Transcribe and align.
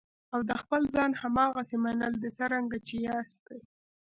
او 0.33 0.39
د 0.49 0.51
خپل 0.61 0.81
ځان 0.95 1.11
هماغسې 1.21 1.77
منل 1.83 2.13
دي 2.21 2.29
څرنګه 2.37 2.77
چې 2.87 2.95
یاستئ. 3.07 3.59